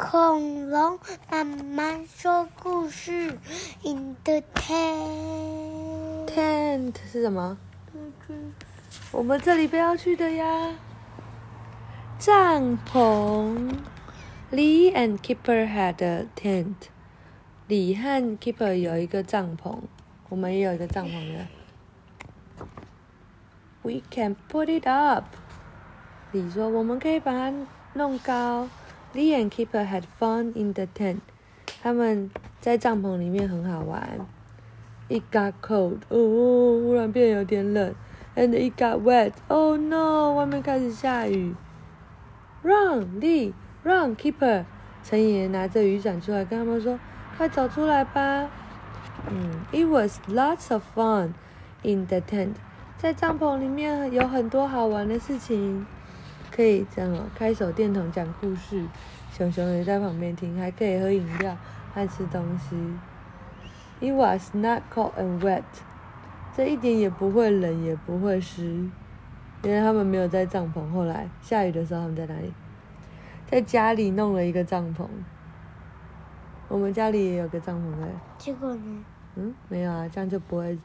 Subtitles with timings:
[0.00, 0.98] 恐龙
[1.30, 3.38] 妈妈说故事
[3.84, 6.26] ，in the tent。
[6.26, 7.58] Tent 是什么？
[9.12, 10.74] 我们这里不要去的呀。
[12.18, 13.78] 帐篷。
[14.50, 16.88] Lee and Keeper had a tent.
[17.68, 19.80] 李和 Keeper 有一个帐篷，
[20.30, 21.46] 我们也有一个帐篷的。
[23.82, 25.26] We can put it up.
[26.32, 27.52] 李说我们可以把它
[27.92, 28.66] 弄高。
[29.12, 31.20] Lee and Keeper had fun in the tent.
[31.82, 34.26] 他们在帐篷里面很好玩。
[35.08, 36.00] It got cold.
[36.08, 37.94] 哦，忽然变有点冷。
[38.36, 39.32] And it got wet.
[39.48, 40.34] Oh no！
[40.34, 41.54] 外面开始下雨。
[42.62, 43.52] Run, Lee!
[43.82, 44.64] Run, Keeper!
[45.02, 46.98] 陈爷拿着雨伞出来，跟他们说
[47.36, 48.48] ：“快走出来吧！”
[49.28, 51.32] 嗯，It was lots of fun
[51.82, 52.54] in the tent.
[52.98, 55.86] 在帐篷里面有很多好玩的事情，
[56.50, 58.84] 可以这样哦，开手电筒讲故事，
[59.32, 61.56] 熊熊也在旁边听，还可以喝饮料，
[61.94, 62.76] 还吃东西。
[64.00, 65.62] It was not cold and wet.
[66.56, 68.64] 这一点也不会冷，也不会湿，
[69.62, 70.90] 因为他们没有在帐篷。
[70.90, 72.52] 后来下雨的时候，他们在哪里？
[73.46, 75.06] 在家里弄了一个帐篷。
[76.68, 79.04] 我们家里也有个帐篷的，结果呢？
[79.36, 80.78] 嗯，没有啊，这样就不会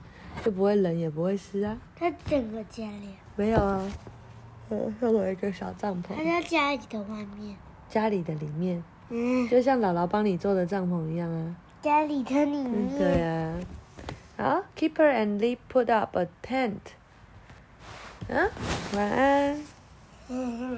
[0.44, 1.78] 就不会冷，也不会湿啊。
[1.96, 3.82] 在整个家里，没有啊，
[4.70, 7.56] 呃，弄了一个小帐他篷，在家里的外面。
[7.90, 11.56] 家里的里面，嗯，就像姥姥帮你做的帐篷一样啊。
[11.82, 12.98] 家里的里嗯，面。
[12.98, 13.54] 对啊。
[14.38, 16.80] 好，Keeper and Lee put up a tent。
[18.28, 18.50] 嗯，
[18.96, 19.62] 晚安。
[20.30, 20.74] 嗯。